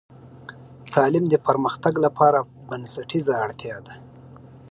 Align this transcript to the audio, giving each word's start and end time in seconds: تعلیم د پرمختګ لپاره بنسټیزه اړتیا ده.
تعلیم 0.93 1.25
د 1.29 1.35
پرمختګ 1.47 1.93
لپاره 2.05 2.39
بنسټیزه 2.67 3.33
اړتیا 3.45 3.77
ده. 3.85 3.93